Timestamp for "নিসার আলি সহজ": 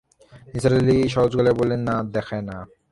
0.53-1.31